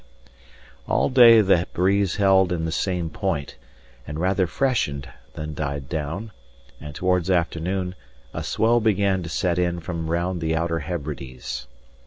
[0.87, 3.55] All day the breeze held in the same point,
[4.07, 6.31] and rather freshened than died down;
[6.79, 7.93] and towards afternoon,
[8.33, 11.67] a swell began to set in from round the outer Hebrides.